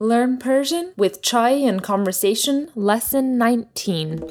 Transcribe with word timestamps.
Learn 0.00 0.38
Persian 0.38 0.92
with 0.96 1.22
Chai 1.22 1.50
and 1.50 1.82
Conversation, 1.82 2.70
Lesson 2.76 3.36
19. 3.36 4.22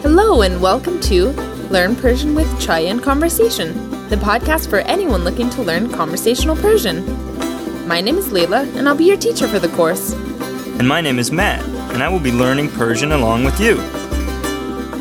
Hello, 0.00 0.40
and 0.40 0.62
welcome 0.62 0.98
to 1.00 1.32
Learn 1.68 1.94
Persian 1.94 2.34
with 2.34 2.48
Chai 2.58 2.78
and 2.78 3.02
Conversation, 3.02 3.74
the 4.08 4.16
podcast 4.16 4.70
for 4.70 4.78
anyone 4.78 5.22
looking 5.22 5.50
to 5.50 5.62
learn 5.62 5.92
conversational 5.92 6.56
Persian. 6.56 7.04
My 7.86 8.00
name 8.00 8.16
is 8.16 8.32
Leila, 8.32 8.62
and 8.62 8.88
I'll 8.88 8.96
be 8.96 9.04
your 9.04 9.18
teacher 9.18 9.46
for 9.46 9.58
the 9.58 9.68
course. 9.68 10.14
And 10.78 10.88
my 10.88 11.02
name 11.02 11.18
is 11.18 11.30
Matt, 11.30 11.62
and 11.92 12.02
I 12.02 12.08
will 12.08 12.20
be 12.20 12.32
learning 12.32 12.70
Persian 12.70 13.12
along 13.12 13.44
with 13.44 13.60
you. 13.60 13.76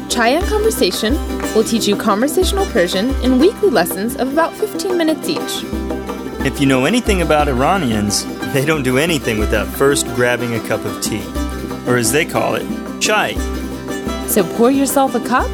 Chai 0.10 0.32
and 0.32 0.46
Conversation 0.48 1.14
will 1.55 1.64
teach 1.64 1.88
you 1.88 1.96
conversational 1.96 2.66
Persian 2.66 3.12
in 3.24 3.39
weekly 3.39 3.70
lessons 3.70 4.18
of 4.18 4.34
about 4.34 4.54
15 4.55 4.98
minutes 4.98 5.30
each. 5.30 5.96
If 6.45 6.61
you 6.61 6.67
know 6.67 6.85
anything 6.85 7.21
about 7.23 7.47
Iranians, 7.49 8.23
they 8.54 8.63
don't 8.63 8.83
do 8.83 8.97
anything 8.97 9.37
without 9.39 9.68
first 9.68 10.05
grabbing 10.15 10.54
a 10.54 10.59
cup 10.68 10.86
of 10.86 11.01
tea, 11.01 11.25
or 11.87 11.97
as 11.97 12.11
they 12.11 12.25
call 12.25 12.55
it, 12.55 12.65
chai. 13.01 13.33
So 14.28 14.43
pour 14.55 14.71
yourself 14.71 15.15
a 15.15 15.19
cup 15.19 15.50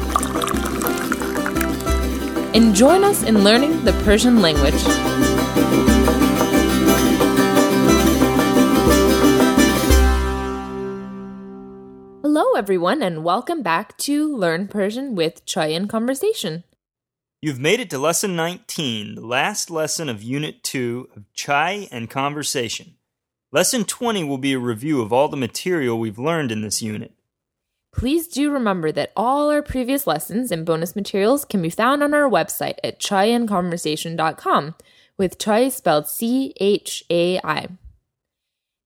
and 2.54 2.74
join 2.74 3.02
us 3.02 3.22
in 3.22 3.42
learning 3.42 3.84
the 3.84 3.92
Persian 4.04 4.40
language. 4.40 4.80
Hello, 12.22 12.54
everyone, 12.54 13.02
and 13.02 13.24
welcome 13.24 13.62
back 13.62 13.96
to 13.98 14.36
Learn 14.36 14.68
Persian 14.68 15.14
with 15.14 15.44
Chai 15.44 15.68
and 15.68 15.88
Conversation. 15.88 16.62
You've 17.44 17.60
made 17.60 17.78
it 17.78 17.90
to 17.90 17.98
lesson 17.98 18.34
19, 18.36 19.16
the 19.16 19.20
last 19.20 19.70
lesson 19.70 20.08
of 20.08 20.22
Unit 20.22 20.62
2 20.62 21.10
of 21.14 21.30
Chai 21.34 21.88
and 21.92 22.08
Conversation. 22.08 22.94
Lesson 23.52 23.84
20 23.84 24.24
will 24.24 24.38
be 24.38 24.54
a 24.54 24.58
review 24.58 25.02
of 25.02 25.12
all 25.12 25.28
the 25.28 25.36
material 25.36 25.98
we've 25.98 26.18
learned 26.18 26.50
in 26.50 26.62
this 26.62 26.80
unit. 26.80 27.12
Please 27.92 28.28
do 28.28 28.50
remember 28.50 28.90
that 28.92 29.12
all 29.14 29.50
our 29.50 29.60
previous 29.60 30.06
lessons 30.06 30.50
and 30.50 30.64
bonus 30.64 30.96
materials 30.96 31.44
can 31.44 31.60
be 31.60 31.68
found 31.68 32.02
on 32.02 32.14
our 32.14 32.30
website 32.30 32.78
at 32.82 32.98
chaiandconversation.com, 32.98 34.74
with 35.18 35.36
chai 35.36 35.68
spelled 35.68 36.08
C 36.08 36.54
H 36.58 37.04
A 37.10 37.38
I. 37.44 37.66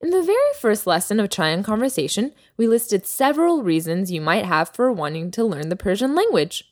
In 0.00 0.10
the 0.10 0.24
very 0.24 0.54
first 0.58 0.84
lesson 0.84 1.20
of 1.20 1.30
Chai 1.30 1.50
and 1.50 1.64
Conversation, 1.64 2.32
we 2.56 2.66
listed 2.66 3.06
several 3.06 3.62
reasons 3.62 4.10
you 4.10 4.20
might 4.20 4.46
have 4.46 4.70
for 4.70 4.90
wanting 4.90 5.30
to 5.30 5.44
learn 5.44 5.68
the 5.68 5.76
Persian 5.76 6.16
language. 6.16 6.64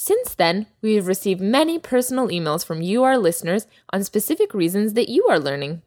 Since 0.00 0.36
then, 0.36 0.68
we 0.80 0.94
have 0.94 1.08
received 1.08 1.40
many 1.40 1.76
personal 1.80 2.28
emails 2.28 2.64
from 2.64 2.80
you, 2.80 3.02
our 3.02 3.18
listeners, 3.18 3.66
on 3.92 4.04
specific 4.04 4.54
reasons 4.54 4.92
that 4.92 5.08
you 5.08 5.26
are 5.28 5.40
learning. 5.40 5.82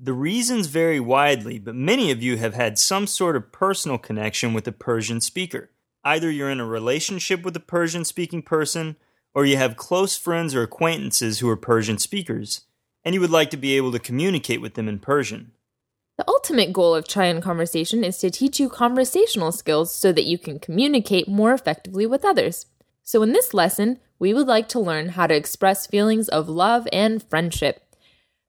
The 0.00 0.14
reasons 0.14 0.66
vary 0.66 0.98
widely, 0.98 1.60
but 1.60 1.76
many 1.76 2.10
of 2.10 2.20
you 2.20 2.38
have 2.38 2.54
had 2.54 2.76
some 2.76 3.06
sort 3.06 3.36
of 3.36 3.52
personal 3.52 3.98
connection 3.98 4.52
with 4.52 4.66
a 4.66 4.72
Persian 4.72 5.20
speaker. 5.20 5.70
Either 6.02 6.28
you're 6.28 6.50
in 6.50 6.58
a 6.58 6.66
relationship 6.66 7.44
with 7.44 7.54
a 7.54 7.60
Persian 7.60 8.04
speaking 8.04 8.42
person, 8.42 8.96
or 9.32 9.46
you 9.46 9.56
have 9.56 9.76
close 9.76 10.16
friends 10.16 10.52
or 10.52 10.62
acquaintances 10.62 11.38
who 11.38 11.48
are 11.48 11.56
Persian 11.56 11.98
speakers, 11.98 12.62
and 13.04 13.14
you 13.14 13.20
would 13.20 13.30
like 13.30 13.50
to 13.50 13.56
be 13.56 13.76
able 13.76 13.92
to 13.92 14.00
communicate 14.00 14.60
with 14.60 14.74
them 14.74 14.88
in 14.88 14.98
Persian. 14.98 15.52
The 16.18 16.28
ultimate 16.28 16.72
goal 16.72 16.96
of 16.96 17.06
Chai 17.06 17.26
and 17.26 17.40
Conversation 17.40 18.02
is 18.02 18.18
to 18.18 18.28
teach 18.28 18.58
you 18.58 18.68
conversational 18.68 19.52
skills 19.52 19.94
so 19.94 20.10
that 20.10 20.24
you 20.24 20.36
can 20.36 20.58
communicate 20.58 21.28
more 21.28 21.54
effectively 21.54 22.06
with 22.06 22.24
others. 22.24 22.66
So, 23.06 23.22
in 23.22 23.32
this 23.32 23.54
lesson, 23.54 24.00
we 24.18 24.34
would 24.34 24.48
like 24.48 24.66
to 24.70 24.80
learn 24.80 25.10
how 25.10 25.28
to 25.28 25.34
express 25.34 25.86
feelings 25.86 26.28
of 26.28 26.48
love 26.48 26.88
and 26.92 27.22
friendship. 27.22 27.80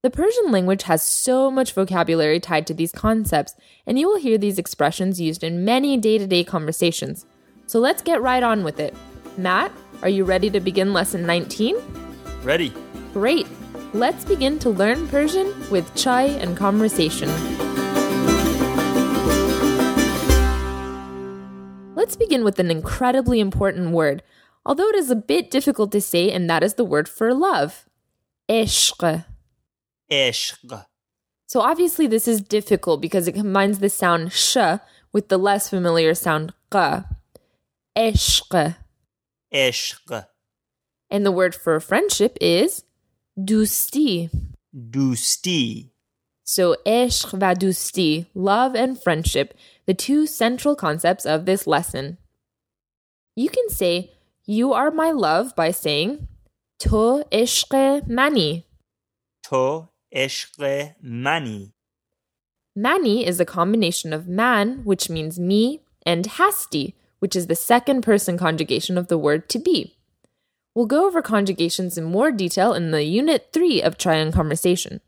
The 0.02 0.10
Persian 0.10 0.52
language 0.52 0.84
has 0.84 1.04
so 1.04 1.52
much 1.52 1.74
vocabulary 1.74 2.40
tied 2.40 2.66
to 2.66 2.74
these 2.74 2.92
concepts, 2.92 3.54
and 3.86 4.00
you 4.00 4.08
will 4.08 4.18
hear 4.18 4.36
these 4.36 4.58
expressions 4.58 5.22
used 5.22 5.44
in 5.44 5.64
many 5.64 5.96
day 5.96 6.18
to 6.18 6.26
day 6.26 6.44
conversations. 6.44 7.28
So, 7.68 7.78
let's 7.78 8.02
get 8.02 8.20
right 8.20 8.42
on 8.42 8.64
with 8.64 8.80
it. 8.80 8.96
Matt, 9.38 9.72
are 10.02 10.10
you 10.10 10.24
ready 10.24 10.50
to 10.50 10.60
begin 10.60 10.92
lesson 10.92 11.24
19? 11.28 11.76
Ready? 12.42 12.74
Great! 13.14 13.46
Let's 13.94 14.26
begin 14.26 14.58
to 14.60 14.72
learn 14.72 15.08
Persian 15.10 15.54
with 15.70 15.94
Chai 15.94 16.24
and 16.24 16.58
Conversation. 16.58 17.30
Let's 21.94 22.16
begin 22.16 22.44
with 22.44 22.58
an 22.58 22.72
incredibly 22.72 23.40
important 23.40 23.92
word, 23.92 24.24
although 24.68 24.90
it 24.90 24.96
is 24.96 25.10
a 25.10 25.16
bit 25.16 25.50
difficult 25.50 25.92
to 25.94 26.02
say, 26.02 26.30
and 26.30 26.50
that 26.50 26.62
is 26.62 26.76
the 26.76 26.84
word 26.84 27.08
for 27.08 27.34
love. 27.34 27.88
Ishq. 28.50 29.26
Ishq. 30.12 30.86
So 31.48 31.62
obviously 31.62 32.06
this 32.06 32.28
is 32.28 32.42
difficult 32.42 33.02
because 33.02 33.28
it 33.28 33.32
combines 33.32 33.80
the 33.80 33.90
sound 33.90 34.34
sh 34.34 34.58
with 35.14 35.30
the 35.30 35.40
less 35.40 35.70
familiar 35.70 36.14
sound 36.14 36.54
q. 36.70 37.06
Ishq. 37.98 38.76
Ishq. 39.54 40.28
And 41.10 41.26
the 41.26 41.32
word 41.32 41.56
for 41.56 41.80
friendship 41.80 42.38
is 42.42 42.84
dusti. 43.40 44.30
Dusti. 44.76 45.92
So 46.44 46.76
ishq 46.86 47.32
va 47.32 47.56
dusti, 47.56 48.28
love 48.34 48.76
and 48.76 49.02
friendship, 49.02 49.54
the 49.86 49.94
two 49.94 50.28
central 50.28 50.76
concepts 50.76 51.26
of 51.26 51.46
this 51.46 51.68
lesson. 51.68 52.18
You 53.36 53.50
can 53.50 53.70
say 53.70 54.17
you 54.48 54.72
are 54.72 54.90
my 54.90 55.12
love 55.12 55.54
by 55.56 55.72
saying 55.72 56.28
to 56.80 57.24
ishq 57.32 58.08
mani. 58.08 58.66
To 59.50 59.90
ishq 60.16 60.96
mani. 61.02 61.74
Mani 62.76 63.26
is 63.26 63.40
a 63.40 63.46
combination 63.46 64.14
of 64.14 64.28
man, 64.28 64.86
which 64.86 65.10
means 65.10 65.38
me, 65.38 65.82
and 66.06 66.26
hasti, 66.26 66.94
which 67.20 67.36
is 67.36 67.48
the 67.48 67.56
second 67.56 68.02
person 68.04 68.38
conjugation 68.38 68.98
of 68.98 69.10
the 69.10 69.18
word 69.18 69.50
to 69.50 69.60
be. 69.60 69.98
We'll 70.74 70.86
go 70.86 71.08
over 71.08 71.22
conjugations 71.22 71.98
in 71.98 72.06
more 72.06 72.32
detail 72.32 72.74
in 72.74 72.92
the 72.92 73.04
unit 73.04 73.50
3 73.52 73.82
of 73.82 73.98
Chai 73.98 74.16
and 74.16 74.32
Conversation. 74.32 75.02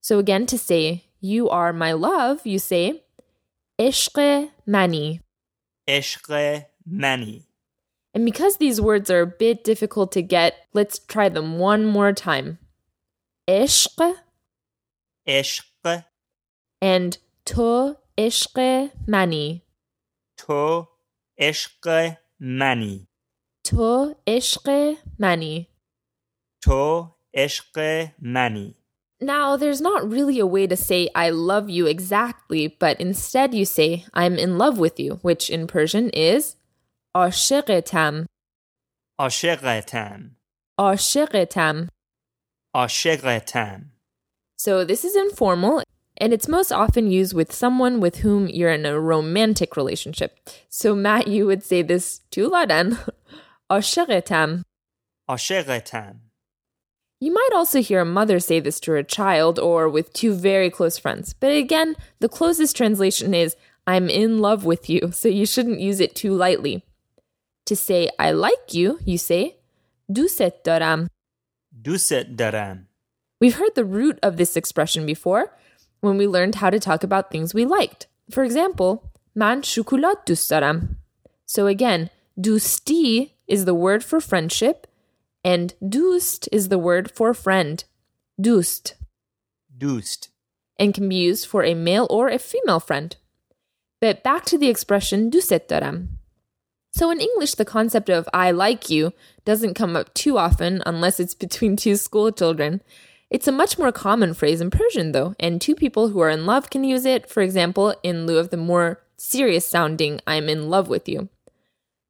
So 0.00 0.18
again, 0.18 0.46
to 0.46 0.58
say 0.58 1.04
you 1.20 1.48
are 1.50 1.72
my 1.72 1.92
love, 1.92 2.44
you 2.44 2.58
say 2.58 3.04
ishq 3.78 4.50
mani. 4.66 5.20
Ishq 5.86 6.64
mani. 6.84 7.45
And 8.16 8.24
because 8.24 8.56
these 8.56 8.80
words 8.80 9.10
are 9.10 9.20
a 9.20 9.26
bit 9.26 9.62
difficult 9.62 10.10
to 10.12 10.22
get, 10.22 10.54
let's 10.72 10.98
try 10.98 11.28
them 11.28 11.58
one 11.58 11.84
more 11.84 12.14
time. 12.14 12.58
Ishq 13.46 14.14
Ishq. 15.28 16.04
and 16.80 17.18
to 17.44 17.96
ishq 18.16 18.90
mani. 19.06 19.64
To 20.38 20.88
ishq 21.38 22.16
mani. 22.40 23.06
To 23.64 24.16
ishq 24.26 24.96
mani. 25.18 25.68
To 26.62 27.10
ishq 27.36 28.12
mani. 28.18 28.76
Now, 29.20 29.58
there's 29.58 29.82
not 29.82 30.10
really 30.10 30.38
a 30.38 30.46
way 30.46 30.66
to 30.66 30.76
say 30.76 31.10
I 31.14 31.28
love 31.28 31.68
you 31.68 31.86
exactly, 31.86 32.68
but 32.68 32.98
instead 32.98 33.52
you 33.52 33.66
say 33.66 34.06
I'm 34.14 34.36
in 34.36 34.56
love 34.56 34.78
with 34.78 34.98
you, 34.98 35.18
which 35.20 35.50
in 35.50 35.66
Persian 35.66 36.08
is 36.10 36.56
عاشقتم 37.16 38.26
عاشقتم 39.20 40.30
عاشقتم 40.78 41.86
عاشقتم 42.74 43.80
So 44.58 44.84
this 44.84 45.02
is 45.02 45.16
informal 45.16 45.82
and 46.20 46.34
it's 46.34 46.46
most 46.46 46.72
often 46.72 47.10
used 47.10 47.32
with 47.32 47.54
someone 47.54 48.00
with 48.00 48.16
whom 48.16 48.48
you're 48.48 48.70
in 48.70 48.84
a 48.84 49.00
romantic 49.00 49.78
relationship. 49.78 50.30
So 50.68 50.94
Matt, 50.94 51.26
you 51.26 51.46
would 51.46 51.62
say 51.62 51.80
this 51.80 52.20
to 52.32 52.50
Ladan. 52.50 52.98
عاشقتم 53.70 54.62
عاشقتم 55.28 56.20
You 57.20 57.32
might 57.32 57.52
also 57.54 57.80
hear 57.80 58.00
a 58.00 58.04
mother 58.04 58.38
say 58.40 58.60
this 58.60 58.78
to 58.80 58.92
her 58.92 59.02
child 59.02 59.58
or 59.58 59.88
with 59.88 60.12
two 60.12 60.34
very 60.34 60.68
close 60.68 60.98
friends. 60.98 61.32
But 61.32 61.52
again, 61.52 61.96
the 62.20 62.28
closest 62.28 62.76
translation 62.76 63.32
is 63.32 63.56
I'm 63.86 64.10
in 64.10 64.40
love 64.40 64.66
with 64.66 64.90
you, 64.90 65.12
so 65.20 65.28
you 65.28 65.46
shouldn't 65.46 65.80
use 65.80 66.00
it 66.00 66.14
too 66.14 66.34
lightly. 66.34 66.84
To 67.65 67.75
say 67.75 68.09
I 68.19 68.31
like 68.31 68.73
you, 68.73 68.99
you 69.05 69.17
say 69.17 69.55
دوست 70.13 70.63
دارم. 70.63 71.07
دوست 71.83 72.13
دارم. 72.37 72.87
We've 73.39 73.55
heard 73.55 73.75
the 73.75 73.85
root 73.85 74.19
of 74.21 74.37
this 74.37 74.55
expression 74.55 75.05
before 75.05 75.55
when 76.01 76.17
we 76.17 76.27
learned 76.27 76.55
how 76.55 76.69
to 76.69 76.79
talk 76.79 77.03
about 77.03 77.31
things 77.31 77.53
we 77.53 77.65
liked. 77.65 78.07
For 78.31 78.43
example, 78.43 79.11
من 79.35 79.61
شکلات 79.63 80.25
دوست 80.27 80.49
دارم. 80.49 80.97
So 81.45 81.67
again, 81.67 82.09
دوستی 82.39 83.31
is 83.47 83.65
the 83.65 83.73
word 83.73 84.03
for 84.03 84.19
friendship 84.19 84.87
and 85.43 85.73
دوست 85.81 86.47
is 86.51 86.69
the 86.69 86.77
word 86.77 87.11
for 87.11 87.33
friend. 87.33 87.83
دوست 88.39 88.95
دوست. 89.79 90.29
and 90.79 90.93
can 90.93 91.07
be 91.07 91.15
used 91.15 91.45
for 91.45 91.63
a 91.63 91.75
male 91.75 92.07
or 92.09 92.27
a 92.27 92.39
female 92.39 92.79
friend. 92.79 93.15
But 94.01 94.23
back 94.23 94.45
to 94.45 94.57
the 94.57 94.69
expression 94.69 95.29
دوست 95.29 95.67
دارم. 95.67 96.19
So 96.96 97.10
in 97.10 97.20
English, 97.20 97.56
the 97.56 97.66
concept 97.66 98.08
of 98.08 98.26
I 98.32 98.52
like 98.52 98.88
you 98.88 99.12
doesn't 99.44 99.74
come 99.74 99.96
up 99.96 100.14
too 100.14 100.38
often 100.38 100.82
unless 100.86 101.20
it's 101.20 101.34
between 101.34 101.76
two 101.76 101.94
school 101.94 102.32
children. 102.32 102.80
It's 103.28 103.46
a 103.46 103.52
much 103.52 103.76
more 103.76 103.92
common 103.92 104.32
phrase 104.32 104.62
in 104.62 104.70
Persian, 104.70 105.12
though, 105.12 105.34
and 105.38 105.60
two 105.60 105.74
people 105.74 106.08
who 106.08 106.20
are 106.20 106.30
in 106.30 106.46
love 106.46 106.70
can 106.70 106.84
use 106.84 107.04
it, 107.04 107.28
for 107.28 107.42
example, 107.42 107.94
in 108.02 108.24
lieu 108.24 108.38
of 108.38 108.48
the 108.48 108.56
more 108.56 109.02
serious 109.18 109.68
sounding, 109.68 110.20
I'm 110.26 110.48
in 110.48 110.70
love 110.70 110.88
with 110.88 111.06
you. 111.06 111.28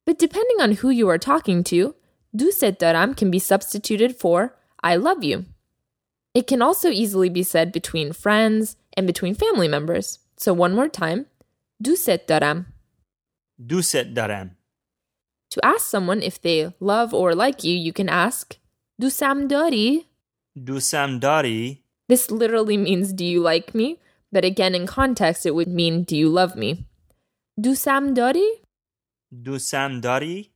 But 0.05 0.17
depending 0.17 0.61
on 0.61 0.79
who 0.79 0.89
you 0.89 1.09
are 1.09 1.17
talking 1.17 1.65
to, 1.65 1.93
Duset 2.33 2.79
daram 2.79 3.17
can 3.17 3.29
be 3.29 3.39
substituted 3.39 4.15
for 4.15 4.55
I 4.81 4.95
love 4.95 5.21
you. 5.21 5.47
It 6.33 6.47
can 6.47 6.61
also 6.61 6.91
easily 6.91 7.27
be 7.27 7.43
said 7.43 7.73
between 7.73 8.13
friends 8.13 8.77
and 8.95 9.05
between 9.05 9.35
family 9.35 9.67
members. 9.67 10.19
So 10.37 10.53
one 10.53 10.73
more 10.73 10.87
time, 10.87 11.25
Duset 11.83 12.25
daram. 12.25 12.67
Duset 13.61 14.13
daram. 14.15 14.56
To 15.57 15.65
ask 15.65 15.87
someone 15.87 16.21
if 16.21 16.39
they 16.39 16.71
love 16.79 17.15
or 17.15 17.33
like 17.33 17.63
you, 17.63 17.75
you 17.75 17.91
can 17.91 18.09
ask 18.09 18.59
Dusam 19.01 19.47
dari. 19.47 20.05
Dusam 20.55 21.19
dari. 21.19 21.81
This 22.07 22.29
literally 22.29 22.77
means 22.77 23.11
do 23.11 23.25
you 23.25 23.41
like 23.41 23.73
me? 23.73 23.97
But 24.31 24.45
again, 24.45 24.75
in 24.75 24.85
context, 24.85 25.47
it 25.47 25.55
would 25.55 25.67
mean 25.67 26.03
do 26.03 26.15
you 26.15 26.29
love 26.29 26.55
me? 26.55 26.85
Dusam 27.59 28.13
dari? 28.13 28.47
Dusam 29.33 29.99
dari. 29.99 30.51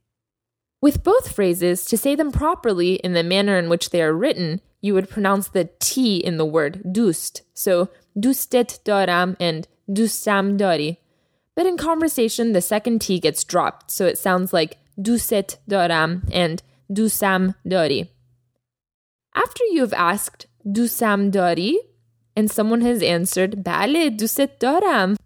With 0.84 1.04
both 1.04 1.34
phrases, 1.34 1.84
to 1.86 1.98
say 1.98 2.14
them 2.14 2.32
properly 2.32 2.96
in 2.96 3.14
the 3.14 3.24
manner 3.24 3.58
in 3.58 3.70
which 3.70 3.90
they 3.90 4.04
are 4.04 4.14
written, 4.14 4.62
you 4.82 4.94
would 4.94 5.10
pronounce 5.10 5.48
the 5.48 5.72
T 5.80 6.18
in 6.18 6.38
the 6.38 6.46
word 6.46 6.94
dust. 6.94 7.42
So, 7.56 7.90
dustet 8.16 8.78
daram 8.86 9.36
and 9.40 9.68
dusam 9.90 10.58
dari. 10.58 11.00
But 11.56 11.66
in 11.66 11.78
conversation, 11.78 12.54
the 12.54 12.62
second 12.62 13.02
T 13.02 13.20
gets 13.20 13.44
dropped, 13.44 13.90
so 13.90 14.06
it 14.06 14.20
sounds 14.20 14.54
like 14.54 14.78
duset 15.02 15.58
daram 15.70 16.24
and 16.32 16.62
dusam 16.92 17.56
dari. 17.68 18.10
After 19.34 19.64
you 19.72 19.82
have 19.82 19.94
asked 19.94 20.48
dusam 20.66 21.32
dari 21.32 21.80
and 22.36 22.52
someone 22.52 22.82
has 22.82 23.02
answered 23.02 23.64
bale 23.64 24.12
duset 24.12 24.60
daram, 24.60 25.18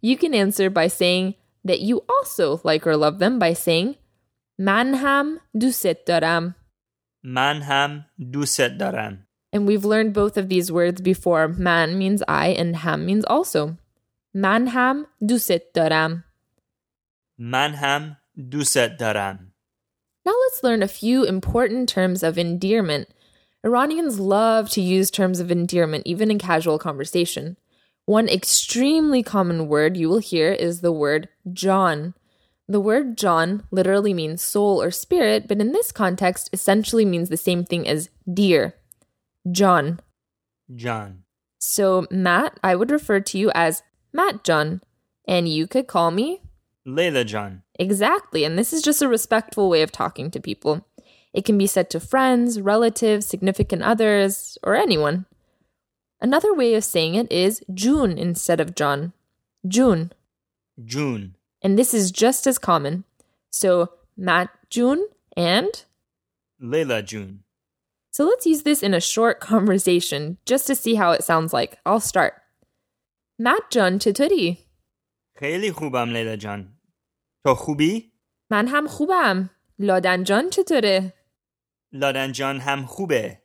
you 0.00 0.16
can 0.16 0.34
answer 0.34 0.70
by 0.70 0.86
saying 0.86 1.34
that 1.64 1.80
you 1.80 2.04
also 2.08 2.60
like 2.62 2.86
or 2.86 2.96
love 2.96 3.18
them 3.18 3.38
by 3.38 3.52
saying 3.52 3.96
Man 4.58 4.94
ham 4.94 5.40
duset 5.56 6.06
daram. 6.06 6.54
Man 7.24 7.62
ham 7.62 8.04
duset 8.20 8.78
daram. 8.78 9.26
And 9.52 9.66
we've 9.66 9.84
learned 9.84 10.14
both 10.14 10.36
of 10.36 10.48
these 10.48 10.70
words 10.70 11.00
before. 11.00 11.48
Man 11.48 11.98
means 11.98 12.22
I 12.28 12.48
and 12.48 12.76
ham 12.76 13.06
means 13.06 13.24
also. 13.24 13.78
Man 14.32 14.68
ham 14.68 15.06
duset 15.20 15.74
daram. 15.74 16.22
Man 17.36 17.74
ham 17.74 18.16
duset 18.38 18.98
daram. 18.98 19.50
Now 20.24 20.32
let's 20.42 20.62
learn 20.62 20.82
a 20.82 20.88
few 20.88 21.24
important 21.24 21.88
terms 21.88 22.22
of 22.22 22.38
endearment. 22.38 23.08
Iranians 23.64 24.18
love 24.18 24.70
to 24.70 24.80
use 24.80 25.10
terms 25.10 25.40
of 25.40 25.50
endearment 25.50 26.06
even 26.06 26.30
in 26.30 26.38
casual 26.38 26.78
conversation. 26.78 27.56
One 28.06 28.28
extremely 28.28 29.22
common 29.22 29.68
word 29.68 29.96
you 29.96 30.08
will 30.08 30.18
hear 30.18 30.52
is 30.52 30.80
the 30.80 30.92
word 30.92 31.28
John. 31.52 32.14
The 32.68 32.80
word 32.80 33.16
John 33.16 33.64
literally 33.70 34.14
means 34.14 34.42
soul 34.42 34.82
or 34.82 34.90
spirit, 34.90 35.48
but 35.48 35.60
in 35.60 35.72
this 35.72 35.92
context 35.92 36.50
essentially 36.52 37.04
means 37.04 37.28
the 37.28 37.36
same 37.36 37.64
thing 37.64 37.86
as 37.88 38.10
dear. 38.30 38.74
John. 39.50 40.00
John. 40.74 41.24
So, 41.58 42.06
Matt, 42.10 42.58
I 42.62 42.74
would 42.74 42.90
refer 42.90 43.20
to 43.20 43.38
you 43.38 43.50
as 43.54 43.82
Matt 44.12 44.44
John, 44.44 44.82
and 45.26 45.48
you 45.48 45.66
could 45.66 45.86
call 45.86 46.10
me 46.10 46.40
Layla 46.87 47.25
John. 47.25 47.63
Exactly, 47.79 48.43
and 48.43 48.57
this 48.57 48.73
is 48.73 48.81
just 48.81 49.01
a 49.01 49.07
respectful 49.07 49.69
way 49.69 49.81
of 49.81 49.91
talking 49.91 50.31
to 50.31 50.39
people. 50.39 50.85
It 51.33 51.45
can 51.45 51.57
be 51.57 51.67
said 51.67 51.89
to 51.91 51.99
friends, 51.99 52.59
relatives, 52.59 53.25
significant 53.25 53.83
others, 53.83 54.57
or 54.63 54.75
anyone. 54.75 55.25
Another 56.21 56.53
way 56.53 56.73
of 56.73 56.83
saying 56.83 57.15
it 57.15 57.31
is 57.31 57.63
June 57.73 58.17
instead 58.17 58.59
of 58.59 58.75
John. 58.75 59.13
June. 59.67 60.11
June 60.83 61.35
and 61.61 61.77
this 61.77 61.93
is 61.93 62.11
just 62.11 62.47
as 62.47 62.57
common. 62.57 63.03
So, 63.49 63.89
Matt 64.17 64.49
June 64.69 65.07
and 65.35 65.83
Layla 66.61 67.03
June. 67.05 67.43
So 68.11 68.25
let's 68.25 68.45
use 68.45 68.63
this 68.63 68.83
in 68.83 68.93
a 68.93 68.99
short 68.99 69.39
conversation 69.39 70.37
just 70.45 70.67
to 70.67 70.75
see 70.75 70.95
how 70.95 71.11
it 71.11 71.23
sounds 71.23 71.53
like. 71.53 71.77
I'll 71.85 71.99
start. 71.99 72.33
Matt 73.37 73.71
John 73.71 73.99
چطوری؟ 73.99 74.57
خیلی 75.39 75.71
خوبم 75.71 76.09
لیلا 76.09 76.35
جان. 76.35 76.72
تو 77.45 77.55
خوبی؟ 77.55 78.11
من 78.51 78.67
هم 78.67 78.87
خوبم. 78.87 79.49
لادن 79.79 80.23
جان 80.23 80.49
چطوره؟ 80.49 81.13
لادن 81.93 82.31
جان 82.31 82.59
هم 82.59 82.85
خوبه. 82.85 83.37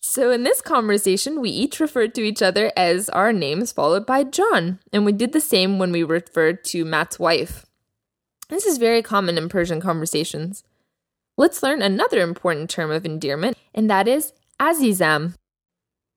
So, 0.00 0.30
in 0.30 0.44
this 0.44 0.60
conversation, 0.60 1.40
we 1.40 1.48
each 1.48 1.80
referred 1.80 2.14
to 2.14 2.20
each 2.20 2.42
other 2.42 2.70
as 2.76 3.08
our 3.08 3.32
names 3.32 3.72
followed 3.72 4.04
by 4.04 4.22
John, 4.22 4.78
and 4.92 5.04
we 5.04 5.12
did 5.12 5.32
the 5.32 5.40
same 5.40 5.78
when 5.78 5.92
we 5.92 6.02
referred 6.02 6.62
to 6.66 6.84
Matt's 6.84 7.18
wife. 7.18 7.64
This 8.50 8.66
is 8.66 8.76
very 8.76 9.02
common 9.02 9.38
in 9.38 9.48
Persian 9.48 9.80
conversations. 9.80 10.62
Let's 11.36 11.62
learn 11.62 11.80
another 11.80 12.20
important 12.20 12.68
term 12.68 12.90
of 12.90 13.06
endearment, 13.06 13.56
and 13.74 13.88
that 13.88 14.06
is 14.06 14.34
azizam. 14.60 15.34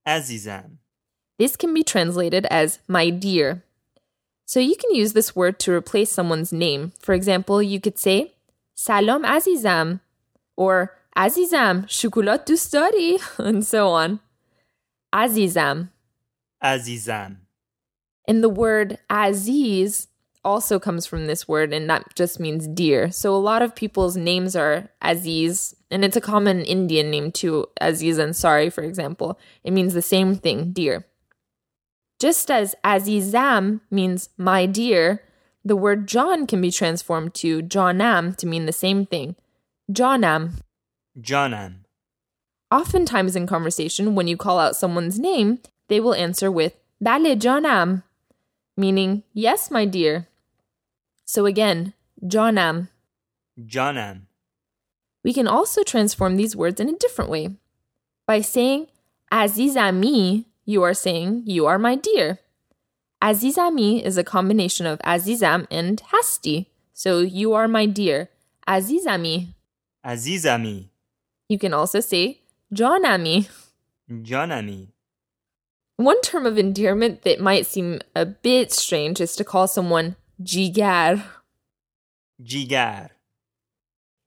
Azizam. 0.06 0.78
This 1.40 1.56
can 1.56 1.74
be 1.74 1.84
translated 1.84 2.46
as 2.48 2.80
my 2.88 3.10
dear. 3.10 3.64
So 4.47 4.61
you 4.61 4.77
can 4.77 4.95
use 4.95 5.13
this 5.13 5.35
word 5.35 5.59
to 5.61 5.73
replace 5.73 6.11
someone's 6.11 6.53
name. 6.53 6.93
For 7.01 7.15
example, 7.15 7.63
you 7.63 7.81
could 7.81 7.99
say 7.99 8.35
Salam 8.75 9.25
Azizam 9.25 10.01
or 10.57 10.97
Azizam 11.17 11.85
shukulat 11.87 12.47
dustari 12.47 13.21
and 13.39 13.65
so 13.65 13.89
on. 13.89 14.21
Azizam. 15.13 15.91
Azizam. 16.63 17.37
And 18.27 18.43
the 18.43 18.49
word 18.49 18.99
aziz 19.11 20.09
also 20.45 20.79
comes 20.79 21.07
from 21.07 21.27
this 21.27 21.47
word, 21.47 21.73
and 21.73 21.89
that 21.91 22.15
just 22.15 22.41
means 22.41 22.67
dear. 22.67 23.11
So 23.11 23.35
a 23.35 23.37
lot 23.37 23.63
of 23.63 23.75
people's 23.75 24.17
names 24.17 24.57
are 24.57 24.89
Aziz, 25.01 25.75
and 25.91 26.05
it's 26.05 26.17
a 26.17 26.21
common 26.21 26.63
Indian 26.63 27.11
name 27.11 27.31
too, 27.31 27.67
Aziz 27.81 28.19
Ansari, 28.19 28.73
for 28.73 28.83
example. 28.83 29.39
It 29.65 29.73
means 29.73 29.95
the 29.95 30.03
same 30.03 30.35
thing, 30.35 30.73
dear. 30.73 31.05
Just 32.23 32.53
as 32.53 32.77
Azizam 32.85 33.81
means 33.91 34.29
my 34.39 34.65
dear, 34.65 35.25
the 35.65 35.75
word 35.75 36.07
John 36.07 36.47
can 36.47 36.61
be 36.61 36.71
transformed 36.71 37.35
to 37.43 37.63
Johnam 37.63 38.37
to 38.37 38.47
mean 38.47 38.67
the 38.67 38.73
same 38.73 39.07
thing. 39.07 39.35
Johnam. 39.91 40.63
Johnam. 41.21 41.79
Oftentimes 42.71 43.35
in 43.35 43.49
conversation, 43.49 44.15
when 44.15 44.29
you 44.29 44.37
call 44.37 44.61
out 44.61 44.77
someone's 44.77 45.19
name, 45.19 45.59
they 45.89 45.99
will 45.99 46.15
answer 46.15 46.49
with 46.49 46.77
Bale 47.03 47.35
Johnam, 47.35 48.05
meaning 48.77 49.25
yes, 49.33 49.69
my 49.69 49.85
dear. 49.85 50.29
So 51.25 51.45
again, 51.45 51.93
Johnam. 52.23 52.87
Johnam. 53.61 54.27
We 55.25 55.33
can 55.33 55.49
also 55.49 55.83
transform 55.83 56.37
these 56.37 56.55
words 56.55 56.81
in 56.81 56.89
a 56.89 56.97
different 56.97 57.33
way. 57.33 57.57
By 58.29 58.43
saying 58.43 58.87
Azizami, 59.33 60.45
you 60.65 60.83
are 60.83 60.95
saying 60.95 61.43
you 61.47 61.67
are 61.67 61.79
my 61.79 61.95
dear. 61.95 62.39
Azizami 63.23 64.03
is 64.03 64.19
a 64.19 64.25
combination 64.25 64.87
of 64.87 64.99
Azizam 65.01 65.67
and 65.71 66.01
Hasti. 66.11 66.67
So 66.93 67.21
you 67.21 67.53
are 67.53 67.69
my 67.69 67.87
dear. 67.87 68.31
Azizami. 68.67 69.55
Azizami. 70.05 70.89
You 71.49 71.59
can 71.59 71.73
also 71.73 72.01
say 72.01 72.41
Johnami. 72.75 73.49
Johnami. 74.11 74.89
One 75.97 76.21
term 76.23 76.47
of 76.47 76.59
endearment 76.59 77.23
that 77.23 77.41
might 77.41 77.67
seem 77.67 78.01
a 78.17 78.27
bit 78.27 78.73
strange 78.73 79.21
is 79.21 79.37
to 79.37 79.45
call 79.45 79.69
someone 79.69 80.17
jigar. 80.43 81.23
Jigar. 82.43 83.11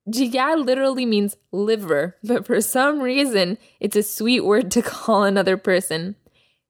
Jigar 0.07 0.63
literally 0.63 1.05
means 1.05 1.35
liver, 1.51 2.15
but 2.23 2.45
for 2.45 2.61
some 2.61 3.01
reason, 3.01 3.57
it's 3.79 3.95
a 3.95 4.03
sweet 4.03 4.41
word 4.45 4.69
to 4.71 4.81
call 4.81 5.23
another 5.23 5.57
person. 5.57 6.15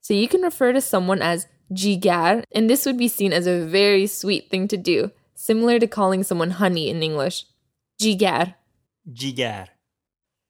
So 0.04 0.14
you 0.14 0.28
can 0.28 0.42
refer 0.42 0.73
to 0.73 0.80
someone 0.80 1.23
as 1.23 1.47
jigar, 1.73 2.42
and 2.52 2.68
this 2.68 2.87
would 2.87 2.99
be 2.99 3.09
seen 3.09 3.32
as 3.32 3.47
a 3.47 3.64
very 3.66 4.06
sweet 4.06 4.50
thing 4.50 4.68
to 4.68 4.76
do, 4.76 5.11
similar 5.35 5.78
to 5.78 5.87
calling 5.87 6.23
someone 6.23 6.50
honey 6.50 6.88
in 6.88 7.02
English. 7.02 7.44
Jigar. 8.00 8.54
Jigar. 9.11 9.68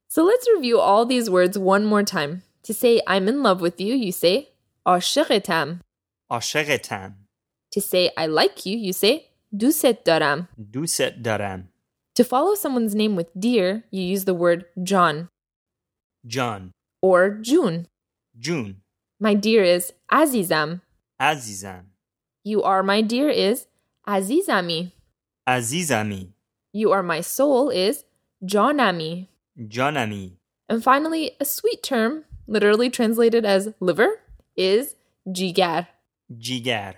So 0.09 0.25
let's 0.25 0.49
review 0.55 0.81
all 0.81 1.07
these 1.07 1.31
words 1.31 1.59
one 1.59 1.85
more 1.85 2.03
time. 2.03 2.43
To 2.65 2.75
say 2.75 3.01
I'm 3.07 3.29
in 3.29 3.43
love 3.43 3.61
with 3.61 3.81
you, 3.81 3.95
you 3.95 4.13
say 4.13 4.49
عاشقتم. 4.87 5.81
عاشقتم. 6.31 7.15
To 7.73 7.81
say 7.81 8.11
I 8.17 8.27
like 8.27 8.67
you, 8.67 8.77
you 8.77 8.93
say 8.93 9.31
دوست 9.53 10.05
دارم. 10.05 10.49
دوست 10.73 11.23
دارم. 11.23 11.69
To 12.17 12.25
follow 12.25 12.55
someone's 12.55 12.95
name 12.95 13.17
with 13.17 13.29
dear, 13.39 13.85
you 13.91 14.03
use 14.03 14.25
the 14.25 14.35
word 14.35 14.65
John. 14.83 15.29
John. 16.27 16.73
Or 17.03 17.31
June. 17.31 17.87
June. 18.39 18.83
My 19.20 19.34
dear 19.34 19.64
is 19.64 19.94
Azizam. 20.12 20.82
Azizam. 21.22 21.86
You 22.44 22.64
are 22.64 22.84
my 22.84 23.02
dear 23.02 23.30
is 23.30 23.68
Azizami. 24.08 24.92
Azizami. 25.48 26.34
You 26.74 26.92
are 26.92 27.04
my 27.04 27.22
soul 27.22 27.70
is 27.70 28.04
Johnami. 28.44 29.28
Johnami. 29.58 30.34
And 30.68 30.84
finally, 30.84 31.32
a 31.40 31.46
sweet 31.46 31.82
term 31.82 32.26
literally 32.48 32.90
translated 32.90 33.46
as 33.46 33.74
liver, 33.80 34.20
is 34.56 34.96
jigar. 35.28 35.88
Jigar. 36.34 36.96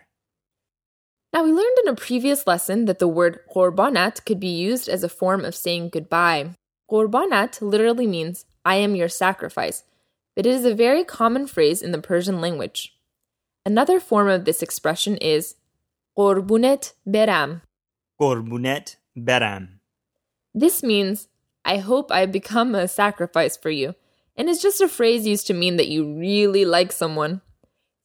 Now, 1.34 1.44
we 1.44 1.52
learned 1.52 1.78
in 1.84 1.90
a 1.90 1.96
previous 1.96 2.48
lesson 2.48 2.86
that 2.86 3.00
the 3.00 3.08
word 3.08 3.40
korbanat 3.54 4.26
could 4.26 4.40
be 4.40 4.48
used 4.48 4.88
as 4.90 5.04
a 5.04 5.10
form 5.10 5.46
of 5.46 5.56
saying 5.56 5.90
goodbye. 5.90 6.56
Korbanat 6.90 7.62
literally 7.62 8.08
means, 8.08 8.46
I 8.66 8.76
am 8.76 8.96
your 8.96 9.10
sacrifice, 9.10 9.84
but 10.38 10.46
it 10.46 10.54
is 10.54 10.66
a 10.66 10.76
very 10.76 11.04
common 11.04 11.48
phrase 11.48 11.82
in 11.82 11.92
the 11.92 11.98
Persian 11.98 12.40
language. 12.40 12.96
Another 13.66 14.00
form 14.00 14.30
of 14.30 14.46
this 14.46 14.62
expression 14.62 15.18
is 15.18 15.56
korbunet 16.16 16.94
beram. 17.08 17.62
Korbunet 18.22 18.98
beram. 19.18 19.80
This 20.54 20.84
means, 20.84 21.28
I 21.66 21.78
hope 21.78 22.12
I 22.12 22.28
become 22.28 22.76
a 22.76 22.88
sacrifice 22.88 23.58
for 23.58 23.72
you, 23.72 23.96
and 24.36 24.48
is 24.48 24.62
just 24.62 24.80
a 24.80 24.88
phrase 24.88 25.26
used 25.26 25.48
to 25.48 25.56
mean 25.56 25.78
that 25.78 25.88
you 25.88 26.06
really 26.20 26.66
like 26.66 26.92
someone. 26.92 27.42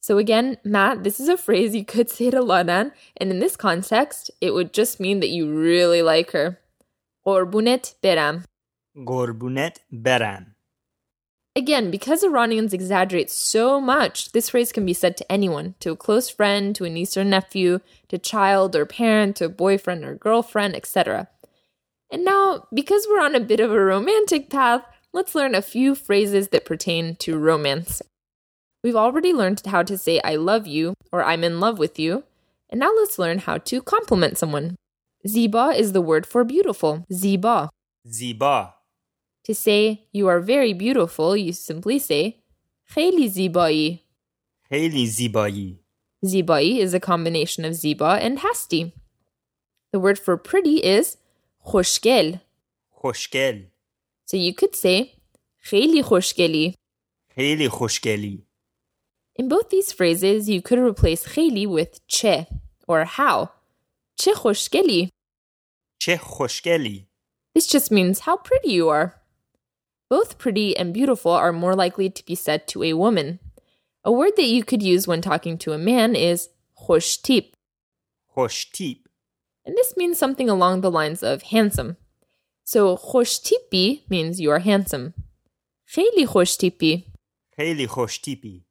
So 0.01 0.17
again, 0.17 0.57
Matt, 0.63 1.03
this 1.03 1.19
is 1.19 1.29
a 1.29 1.37
phrase 1.37 1.75
you 1.75 1.85
could 1.85 2.09
say 2.15 2.31
to 2.31 2.41
Ladan, 2.41 2.93
and 3.15 3.29
in 3.29 3.41
this 3.41 3.55
context, 3.55 4.31
it 4.41 4.55
would 4.55 4.73
just 4.73 4.99
mean 4.99 5.19
that 5.19 5.29
you 5.29 5.53
really 5.53 6.01
like 6.01 6.31
her. 6.31 6.59
Korbunet 7.27 7.93
beram. 8.01 8.45
Korbunet 8.97 9.77
beram. 9.93 10.53
Again, 11.55 11.91
because 11.91 12.23
Iranians 12.23 12.73
exaggerate 12.73 13.29
so 13.29 13.79
much, 13.79 14.31
this 14.31 14.49
phrase 14.49 14.71
can 14.71 14.87
be 14.87 14.93
said 14.93 15.15
to 15.17 15.31
anyone 15.31 15.75
to 15.81 15.91
a 15.91 15.95
close 15.95 16.27
friend, 16.27 16.75
to 16.75 16.83
a 16.83 16.89
niece 16.89 17.15
or 17.15 17.23
nephew, 17.23 17.79
to 18.07 18.17
child 18.17 18.75
or 18.75 18.87
parent, 18.87 19.35
to 19.35 19.45
a 19.45 19.49
boyfriend 19.49 20.03
or 20.03 20.15
girlfriend, 20.15 20.75
etc. 20.75 21.27
And 22.09 22.25
now, 22.25 22.67
because 22.73 23.05
we're 23.07 23.21
on 23.21 23.35
a 23.35 23.39
bit 23.39 23.59
of 23.59 23.71
a 23.71 23.79
romantic 23.79 24.49
path, 24.49 24.83
let's 25.13 25.35
learn 25.35 25.53
a 25.53 25.61
few 25.61 25.93
phrases 25.93 26.47
that 26.49 26.65
pertain 26.65 27.15
to 27.17 27.37
romance. 27.37 28.01
We've 28.83 28.95
already 28.95 29.31
learned 29.31 29.61
how 29.65 29.83
to 29.83 29.97
say 29.97 30.19
I 30.23 30.35
love 30.35 30.65
you 30.65 30.95
or 31.11 31.23
I'm 31.23 31.43
in 31.43 31.59
love 31.59 31.77
with 31.77 31.99
you, 31.99 32.23
and 32.69 32.79
now 32.79 32.91
let's 32.95 33.19
learn 33.19 33.37
how 33.37 33.59
to 33.59 33.81
compliment 33.83 34.39
someone. 34.39 34.75
Ziba 35.27 35.73
is 35.77 35.93
the 35.93 36.01
word 36.01 36.25
for 36.25 36.43
beautiful. 36.43 37.05
Ziba. 37.13 37.69
Ziba. 38.09 38.73
To 39.44 39.54
say 39.54 40.06
you 40.12 40.28
are 40.28 40.40
very 40.40 40.72
beautiful, 40.74 41.36
you 41.36 41.52
simply 41.52 41.98
say 41.98 42.42
خیلی 42.84 43.28
زیبایی. 43.28 44.00
خیلی 44.68 45.06
زیبایی. 45.06 45.80
Zibai 46.26 46.78
is 46.80 46.94
a 46.94 47.00
combination 47.00 47.64
of 47.64 47.74
ziba 47.74 48.18
and 48.20 48.40
hasti. 48.40 48.92
The 49.92 50.00
word 50.00 50.18
for 50.18 50.36
pretty 50.36 50.82
is 50.82 51.16
خوشگل. 51.58 52.38
خوشگل. 52.90 53.66
So 54.26 54.36
you 54.36 54.52
could 54.52 54.74
say 54.74 55.20
خیلی 55.58 56.02
خوشگلی. 56.02 56.74
خیلی 57.34 57.68
خوشگلی. 57.68 58.44
In 59.40 59.48
both 59.48 59.70
these 59.70 59.92
phrases, 59.92 60.48
you 60.48 60.60
could 60.60 60.78
replace 60.78 61.24
خیلی 61.24 61.66
with 61.66 62.00
چه 62.06 62.46
or 62.88 63.04
how. 63.04 63.48
چه 64.16 64.32
خوشگلی. 64.34 65.08
چه 66.00 66.16
خوشگلی. 66.16 67.08
This 67.58 67.66
just 67.66 67.90
means 67.90 68.20
how 68.20 68.36
pretty 68.36 68.72
you 68.72 68.88
are. 68.88 69.14
both 70.13 70.37
pretty 70.37 70.77
and 70.77 70.93
beautiful 70.93 71.31
are 71.31 71.51
more 71.51 71.75
likely 71.75 72.07
to 72.07 72.23
be 72.23 72.35
said 72.35 72.67
to 72.67 72.83
a 72.83 72.93
woman. 72.93 73.39
A 74.03 74.11
word 74.11 74.33
that 74.37 74.53
you 74.55 74.63
could 74.63 74.83
use 74.83 75.07
when 75.07 75.21
talking 75.21 75.57
to 75.57 75.73
a 75.73 75.85
man 75.91 76.15
is 76.15 76.49
hoştip. 76.85 77.55
Hoştip. 78.35 78.99
And 79.65 79.75
this 79.75 79.97
means 79.97 80.19
something 80.19 80.49
along 80.51 80.81
the 80.81 80.91
lines 80.91 81.23
of 81.23 81.41
handsome. 81.53 81.97
So 82.63 82.95
hoştipi 82.95 84.01
means 84.07 84.39
you 84.39 84.51
are 84.51 84.59
handsome. 84.59 85.13
Kheli 85.87 86.25
hoştipi. 86.25 87.03
Kheli 87.57 87.87
hoştipi. 87.87 88.61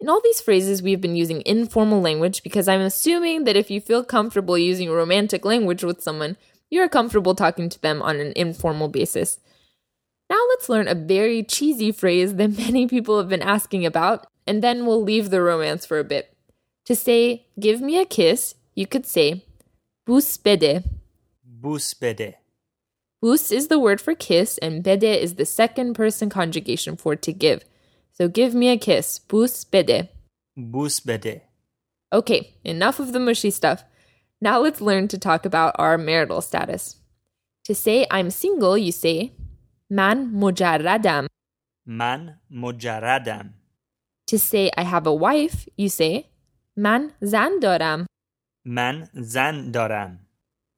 In 0.00 0.08
all 0.08 0.20
these 0.20 0.40
phrases, 0.40 0.82
we've 0.82 1.00
been 1.00 1.14
using 1.14 1.42
informal 1.46 2.00
language 2.00 2.42
because 2.42 2.66
I'm 2.66 2.80
assuming 2.80 3.44
that 3.44 3.56
if 3.56 3.70
you 3.70 3.80
feel 3.80 4.02
comfortable 4.02 4.58
using 4.58 4.90
romantic 4.90 5.44
language 5.44 5.84
with 5.84 6.02
someone, 6.02 6.36
you're 6.70 6.88
comfortable 6.88 7.36
talking 7.36 7.68
to 7.68 7.80
them 7.80 8.02
on 8.02 8.16
an 8.16 8.32
informal 8.34 8.88
basis. 8.88 9.38
Now 10.28 10.42
let's 10.50 10.68
learn 10.68 10.88
a 10.88 10.94
very 10.94 11.42
cheesy 11.42 11.92
phrase 11.92 12.34
that 12.34 12.58
many 12.58 12.86
people 12.86 13.18
have 13.18 13.28
been 13.28 13.42
asking 13.42 13.86
about, 13.86 14.26
and 14.46 14.62
then 14.62 14.86
we'll 14.86 15.02
leave 15.02 15.30
the 15.30 15.42
romance 15.42 15.86
for 15.86 15.98
a 15.98 16.04
bit. 16.04 16.36
To 16.86 16.94
say, 16.94 17.46
give 17.58 17.80
me 17.80 17.98
a 17.98 18.04
kiss, 18.04 18.54
you 18.74 18.86
could 18.86 19.06
say, 19.06 19.44
bus 20.06 20.36
bede. 20.36 20.84
Bus 21.44 21.94
bede. 21.94 22.36
Bus 23.20 23.50
is 23.50 23.68
the 23.68 23.78
word 23.78 24.00
for 24.00 24.14
kiss, 24.14 24.58
and 24.58 24.82
bede 24.84 25.02
is 25.02 25.34
the 25.34 25.46
second 25.46 25.94
person 25.94 26.28
conjugation 26.28 26.96
for 26.96 27.16
to 27.16 27.32
give. 27.32 27.64
So 28.12 28.28
give 28.28 28.54
me 28.54 28.68
a 28.68 28.78
kiss, 28.78 29.18
bus 29.18 29.64
bede. 29.64 30.08
Bus 30.56 31.00
bede. 31.00 31.42
Okay, 32.12 32.54
enough 32.62 33.00
of 33.00 33.12
the 33.12 33.18
mushy 33.18 33.50
stuff. 33.50 33.84
Now 34.40 34.60
let's 34.60 34.80
learn 34.80 35.08
to 35.08 35.18
talk 35.18 35.44
about 35.44 35.74
our 35.78 35.98
marital 35.98 36.40
status. 36.40 36.96
To 37.64 37.74
say 37.74 38.06
I'm 38.10 38.30
single, 38.30 38.78
you 38.78 38.92
say, 38.92 39.32
Man 39.90 40.32
mujarradam. 40.32 41.28
Man 41.86 42.40
mujarradam. 42.50 43.52
To 44.26 44.38
say 44.38 44.68
I 44.76 44.82
have 44.82 45.06
a 45.06 45.14
wife, 45.14 45.68
you 45.76 45.88
say 45.88 46.26
Man 46.76 47.12
zan 47.24 47.60
daram. 47.60 48.06
Man 48.64 49.08
zan 49.22 49.70
daram. 49.72 50.18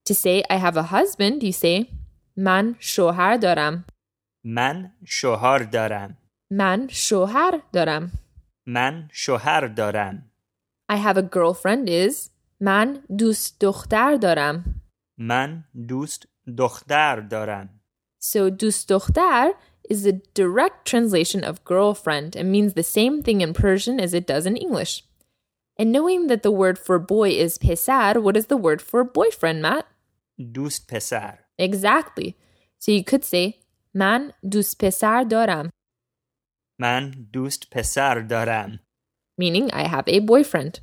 To 0.04 0.14
say 0.14 0.44
I 0.50 0.56
have 0.56 0.76
a 0.76 0.82
husband, 0.82 1.42
you 1.42 1.52
say 1.52 1.88
Man 2.36 2.74
shohar 2.74 3.40
daram. 3.40 3.84
Man 4.44 4.92
shohar 5.06 5.70
daram. 5.70 6.16
Man 6.50 6.88
shohar 6.88 7.62
daram. 7.72 8.10
Man 8.66 9.08
shohar 9.10 9.74
daram. 9.74 10.24
I 10.90 10.96
have 10.96 11.16
a 11.16 11.22
girlfriend 11.22 11.88
is 11.88 12.28
Man 12.60 13.04
dust 13.08 13.58
dukhtar 13.58 14.20
daram. 14.20 14.82
Man 15.16 15.64
dust 15.86 16.26
dukhtar 16.46 17.26
daram. 17.26 17.68
So 18.18 18.50
dukhtar 18.50 19.52
is 19.88 20.04
a 20.06 20.20
direct 20.34 20.86
translation 20.86 21.44
of 21.44 21.64
girlfriend 21.64 22.36
and 22.36 22.52
means 22.52 22.74
the 22.74 22.82
same 22.82 23.22
thing 23.22 23.40
in 23.40 23.54
Persian 23.54 23.98
as 24.00 24.12
it 24.12 24.26
does 24.26 24.44
in 24.46 24.56
English. 24.56 25.04
And 25.76 25.92
knowing 25.92 26.26
that 26.26 26.42
the 26.42 26.50
word 26.50 26.78
for 26.78 26.98
boy 26.98 27.30
is 27.30 27.56
pesar, 27.58 28.20
what 28.20 28.36
is 28.36 28.46
the 28.46 28.56
word 28.56 28.82
for 28.82 29.04
boyfriend, 29.04 29.62
Matt? 29.62 29.86
Dust 30.36 30.88
pesar. 30.88 31.38
Exactly. 31.58 32.36
So 32.78 32.92
you 32.92 33.04
could 33.04 33.24
say 33.24 33.60
Man 33.94 34.34
dust 34.46 34.78
pesar 34.78 35.24
daram, 35.24 35.70
Man 36.78 37.28
dust 37.32 37.70
pesar 37.70 38.22
daram. 38.22 38.80
meaning 39.36 39.70
I 39.72 39.84
have 39.88 40.08
a 40.08 40.18
boyfriend. 40.20 40.80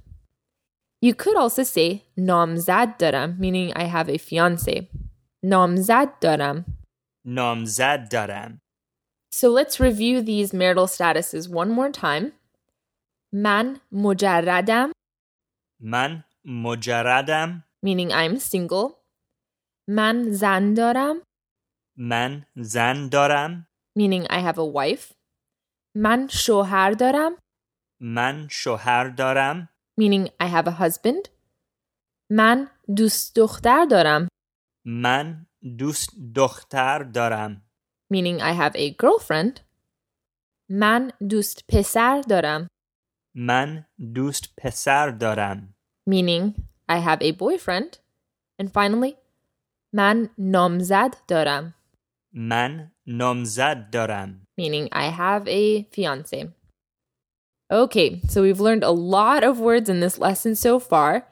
You 1.01 1.13
could 1.13 1.37
also 1.37 1.63
say 1.63 2.05
namzad 2.17 2.97
daram, 2.97 3.37
meaning 3.37 3.71
I 3.75 3.83
have 3.83 4.09
a 4.09 4.17
fiance. 4.17 4.89
Namzad 5.45 6.19
daram. 6.21 6.65
Daram. 7.25 8.59
So 9.31 9.49
let's 9.49 9.79
review 9.79 10.21
these 10.21 10.53
marital 10.53 10.87
statuses 10.87 11.49
one 11.49 11.71
more 11.71 11.91
time. 11.91 12.33
Man 13.31 13.81
mujarradam, 13.93 14.91
Man 15.79 16.23
mujarradam. 16.47 17.63
meaning 17.83 18.13
I'm 18.13 18.39
single. 18.39 18.99
Man 19.87 20.33
zan 20.35 20.75
daram, 20.75 21.21
Man 21.97 22.45
zan 22.63 23.09
daram. 23.09 23.65
meaning 23.95 24.25
I 24.29 24.39
have 24.39 24.57
a 24.57 24.65
wife. 24.65 25.13
Man 25.93 26.27
shohar 26.27 26.95
daram, 26.95 27.35
Man 27.99 28.47
shohar 28.47 29.15
daram. 29.15 29.67
meaning 29.97 30.29
I 30.39 30.45
have 30.47 30.67
a 30.67 30.71
husband. 30.79 31.29
Man 32.29 32.69
dust 32.93 33.35
dukhtar 33.35 33.87
daram, 33.89 34.27
Man 34.85 35.45
dust 35.65 36.11
dukhtar 36.33 37.11
daram. 37.11 37.61
meaning 38.09 38.41
I 38.41 38.51
have 38.51 38.75
a 38.75 38.91
girlfriend. 38.91 39.61
Man 40.69 41.11
dust 41.25 41.67
pesar 41.67 42.23
daram, 42.23 42.67
Man 43.33 43.85
dust 43.97 44.55
pesar 44.55 45.11
daram. 45.17 45.69
meaning 46.07 46.53
I 46.87 46.97
have 46.99 47.21
a 47.21 47.31
boyfriend. 47.31 47.99
And 48.57 48.71
finally, 48.71 49.17
man 49.91 50.29
nomzad 50.39 51.15
daram, 51.27 51.73
Man 52.31 52.91
nomzad 53.07 53.91
daram. 53.91 54.41
meaning 54.57 54.87
I 54.91 55.07
have 55.07 55.47
a 55.47 55.83
fiance. 55.91 56.49
Okay, 57.71 58.21
so 58.29 58.41
we've 58.43 58.59
learned 58.59 58.83
a 58.83 58.91
lot 58.91 59.43
of 59.43 59.59
words 59.59 59.89
in 59.89 59.99
this 59.99 60.19
lesson 60.19 60.55
so 60.55 60.79
far, 60.79 61.27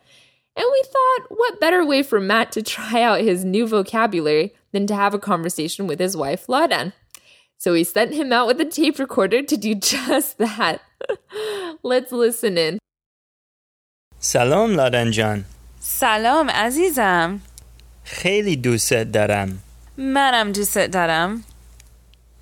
and 0.56 0.66
we 0.72 0.84
thought, 0.94 1.22
what 1.30 1.60
better 1.60 1.84
way 1.86 2.04
for 2.04 2.20
Matt 2.20 2.52
to 2.54 2.62
try 2.62 3.02
out 3.02 3.22
his 3.22 3.44
new 3.44 3.66
vocabulary 3.68 4.54
than 4.72 4.86
to 4.88 4.96
have 4.96 5.14
a 5.14 5.20
conversation 5.20 5.88
with 5.88 6.00
his 6.00 6.16
wife, 6.16 6.46
Ladan? 6.48 6.94
So 7.58 7.74
we 7.74 7.84
sent 7.84 8.14
him 8.14 8.32
out 8.34 8.48
with 8.48 8.60
a 8.62 8.66
tape 8.66 9.00
recorder 9.00 9.42
to 9.42 9.58
do 9.58 9.74
just 9.94 10.38
that. 10.38 10.82
Let's 11.84 12.12
listen 12.12 12.58
in. 12.58 12.80
Salam, 14.20 14.76
لادن 14.76 15.12
John. 15.12 15.46
Salam, 15.80 16.50
Azizam. 16.50 17.40
خیلی 18.06 18.56
دوست 18.56 18.94
دارم 18.94 19.60
منم 19.98 20.52
دوست 20.52 20.78
دارم 20.78 21.44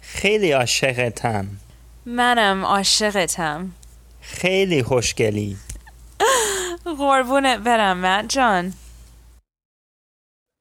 خیلی 0.02 0.52
عاشقتم 0.52 1.48
منم 2.06 2.66
عاشقتم 2.66 3.72
خیلی 4.22 4.84
خوشگلی 4.84 5.58
Horbunet 6.84 7.62
Vera, 7.62 7.96
Matt 7.96 8.28
John. 8.28 8.74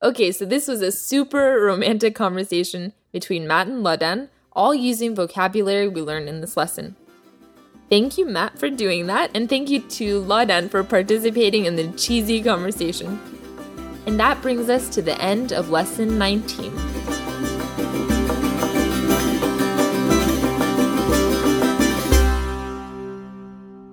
Okay, 0.03 0.33
so 0.33 0.45
this 0.45 0.69
was 0.69 0.83
a 0.83 0.93
super 0.93 1.61
romantic 1.61 2.15
conversation 2.15 2.93
between 3.13 3.47
Matt 3.47 3.67
and 3.67 3.85
Ladan, 3.85 4.29
all 4.53 4.75
using 4.75 5.15
vocabulary 5.15 5.89
we 5.89 6.01
learned 6.01 6.29
in 6.29 6.41
this 6.41 6.57
lesson. 6.57 6.97
Thank 7.89 8.17
you, 8.17 8.27
Matt, 8.27 8.59
for 8.59 8.71
doing 8.71 9.07
that, 9.07 9.31
and 9.35 9.49
thank 9.49 9.69
you 9.69 9.81
to 9.81 10.23
Ladan 10.23 10.71
for 10.71 10.85
participating 10.85 11.65
in 11.65 11.77
the 11.77 11.89
cheesy 11.99 12.43
conversation. 12.43 13.21
And 14.07 14.19
that 14.21 14.41
brings 14.43 14.71
us 14.71 14.89
to 14.91 15.03
the 15.03 15.21
end 15.21 15.53
of 15.53 15.71
lesson 15.71 16.17
19. 16.17 17.20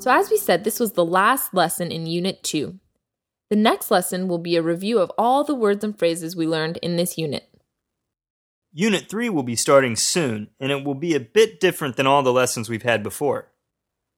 So, 0.08 0.14
as 0.14 0.30
we 0.30 0.38
said, 0.38 0.64
this 0.64 0.80
was 0.80 0.94
the 0.94 1.04
last 1.04 1.54
lesson 1.54 1.92
in 1.92 2.06
Unit 2.08 2.42
2. 2.42 2.80
The 3.50 3.58
next 3.58 3.92
lesson 3.92 4.30
will 4.30 4.38
be 4.38 4.56
a 4.56 4.62
review 4.62 5.00
of 5.00 5.12
all 5.18 5.44
the 5.44 5.54
words 5.54 5.84
and 5.84 6.00
phrases 6.00 6.34
we 6.34 6.48
learned 6.48 6.78
in 6.78 6.96
this 6.96 7.18
unit. 7.18 7.50
Unit 8.72 9.10
3 9.10 9.28
will 9.28 9.44
be 9.44 9.58
starting 9.58 9.98
soon, 9.98 10.50
and 10.62 10.72
it 10.72 10.86
will 10.86 10.96
be 10.96 11.14
a 11.14 11.20
bit 11.20 11.60
different 11.60 11.98
than 11.98 12.08
all 12.08 12.24
the 12.24 12.32
lessons 12.32 12.70
we've 12.70 12.84
had 12.84 13.04
before. 13.04 13.52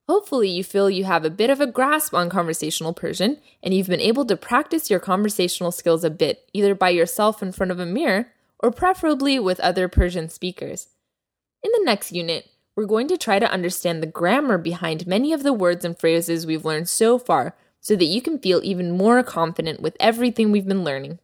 Hopefully, 0.07 0.47
you 0.47 0.63
feel 0.63 0.91
you 0.91 1.05
have 1.05 1.25
a 1.25 1.31
bit 1.31 1.49
of 1.49 1.59
a 1.59 1.65
grasp 1.65 2.13
on 2.13 2.29
conversational 2.29 2.93
Persian 2.93 3.41
and 3.63 3.73
you've 3.73 3.87
been 3.87 3.99
able 3.99 4.25
to 4.25 4.37
practice 4.37 4.91
your 4.91 4.99
conversational 4.99 5.71
skills 5.71 6.03
a 6.03 6.11
bit, 6.11 6.47
either 6.53 6.75
by 6.75 6.89
yourself 6.89 7.41
in 7.41 7.51
front 7.51 7.71
of 7.71 7.79
a 7.79 7.85
mirror 7.87 8.27
or 8.59 8.69
preferably 8.69 9.39
with 9.39 9.59
other 9.61 9.87
Persian 9.87 10.29
speakers. 10.29 10.89
In 11.63 11.71
the 11.71 11.83
next 11.83 12.11
unit, 12.11 12.47
we're 12.79 12.85
going 12.85 13.09
to 13.09 13.17
try 13.17 13.39
to 13.39 13.51
understand 13.51 14.01
the 14.01 14.07
grammar 14.07 14.57
behind 14.57 15.05
many 15.05 15.33
of 15.33 15.43
the 15.43 15.51
words 15.51 15.83
and 15.83 15.99
phrases 15.99 16.45
we've 16.45 16.63
learned 16.63 16.87
so 16.87 17.19
far 17.19 17.53
so 17.81 17.93
that 17.93 18.05
you 18.05 18.21
can 18.21 18.39
feel 18.39 18.61
even 18.63 18.89
more 18.89 19.21
confident 19.21 19.81
with 19.81 19.97
everything 19.99 20.49
we've 20.49 20.65
been 20.65 20.85
learning. 20.85 21.19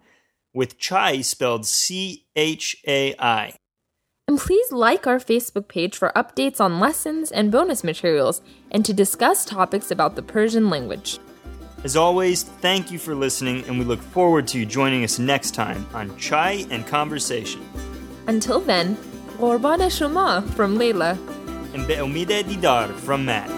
with 0.54 0.78
chai 0.78 1.20
spelled 1.22 1.66
C 1.66 2.26
H 2.36 2.76
A 2.86 3.16
I. 3.18 3.54
And 4.30 4.38
please 4.38 4.70
like 4.70 5.08
our 5.08 5.18
Facebook 5.18 5.66
page 5.66 5.96
for 5.96 6.12
updates 6.14 6.60
on 6.60 6.78
lessons 6.78 7.32
and 7.32 7.50
bonus 7.50 7.82
materials 7.82 8.42
and 8.70 8.84
to 8.84 8.94
discuss 8.94 9.44
topics 9.44 9.90
about 9.90 10.14
the 10.14 10.22
Persian 10.22 10.70
language. 10.70 11.18
As 11.82 11.96
always, 11.96 12.44
thank 12.44 12.92
you 12.92 12.98
for 13.00 13.12
listening, 13.16 13.64
and 13.64 13.76
we 13.76 13.84
look 13.84 14.00
forward 14.00 14.46
to 14.46 14.58
you 14.60 14.66
joining 14.66 15.02
us 15.02 15.18
next 15.18 15.50
time 15.50 15.84
on 15.92 16.16
Chai 16.16 16.64
and 16.70 16.86
Conversation. 16.86 17.60
Until 18.28 18.60
then, 18.60 18.96
Orbana 19.40 19.86
Shuma 19.86 20.48
from 20.50 20.78
Leila. 20.78 21.18
And 21.74 21.88
Beomide 21.88 22.46
Didar 22.46 22.94
from 23.00 23.24
Matt. 23.24 23.50